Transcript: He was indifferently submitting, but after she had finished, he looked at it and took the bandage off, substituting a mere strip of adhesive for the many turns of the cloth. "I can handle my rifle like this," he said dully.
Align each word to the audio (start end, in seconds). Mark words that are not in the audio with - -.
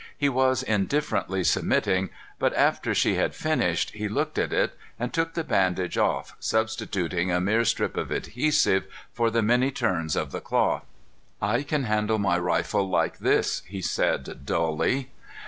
He 0.17 0.29
was 0.29 0.63
indifferently 0.63 1.43
submitting, 1.43 2.09
but 2.39 2.55
after 2.55 2.95
she 2.95 3.17
had 3.17 3.35
finished, 3.35 3.91
he 3.91 4.07
looked 4.07 4.39
at 4.39 4.51
it 4.51 4.75
and 4.99 5.13
took 5.13 5.35
the 5.35 5.43
bandage 5.43 5.95
off, 5.95 6.35
substituting 6.39 7.31
a 7.31 7.39
mere 7.39 7.63
strip 7.65 7.95
of 7.95 8.09
adhesive 8.11 8.85
for 9.13 9.29
the 9.29 9.43
many 9.43 9.69
turns 9.69 10.15
of 10.15 10.31
the 10.31 10.41
cloth. 10.41 10.85
"I 11.39 11.61
can 11.61 11.83
handle 11.83 12.17
my 12.17 12.39
rifle 12.39 12.89
like 12.89 13.19
this," 13.19 13.61
he 13.67 13.83
said 13.83 14.43
dully. 14.43 15.11